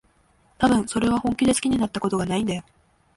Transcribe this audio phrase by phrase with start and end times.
[0.57, 2.63] たぶん、それは本気で好きになったことがないんだよ。